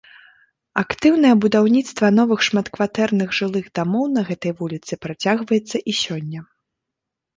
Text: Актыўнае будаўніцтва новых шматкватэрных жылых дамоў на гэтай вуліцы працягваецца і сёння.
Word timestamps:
Актыўнае 0.81 1.33
будаўніцтва 1.43 2.09
новых 2.19 2.39
шматкватэрных 2.49 3.29
жылых 3.41 3.65
дамоў 3.81 4.05
на 4.17 4.21
гэтай 4.33 4.51
вуліцы 4.63 4.93
працягваецца 5.07 5.77
і 5.93 5.97
сёння. 6.03 6.39